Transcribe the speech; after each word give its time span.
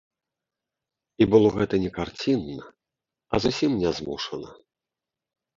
І 1.23 1.27
было 1.35 1.47
гэта 1.57 1.75
не 1.83 1.91
карцінна, 1.99 2.65
а 3.35 3.41
зусім 3.47 3.71
нязмушана. 3.85 4.49